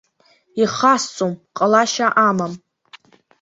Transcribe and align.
Ихасҵом, 0.61 1.33
ҟалашьа 1.57 2.07
амам! 2.27 2.53